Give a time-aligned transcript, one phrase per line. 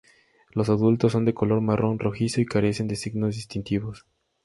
[0.49, 4.07] Los adultos son de color marrón rojizo y carecen de signos distintivos.